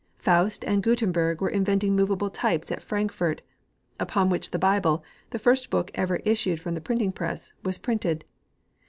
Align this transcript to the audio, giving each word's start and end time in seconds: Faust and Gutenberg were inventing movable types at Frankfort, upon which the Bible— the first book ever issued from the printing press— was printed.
Faust 0.17 0.63
and 0.65 0.81
Gutenberg 0.81 1.41
were 1.41 1.49
inventing 1.49 1.95
movable 1.95 2.31
types 2.31 2.71
at 2.71 2.81
Frankfort, 2.81 3.43
upon 3.99 4.31
which 4.31 4.49
the 4.49 4.57
Bible— 4.57 5.03
the 5.29 5.37
first 5.37 5.69
book 5.69 5.91
ever 5.93 6.15
issued 6.25 6.59
from 6.59 6.73
the 6.73 6.81
printing 6.81 7.11
press— 7.11 7.53
was 7.63 7.77
printed. 7.77 8.25